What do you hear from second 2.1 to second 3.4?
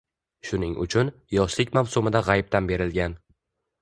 g’aybdan berilgan.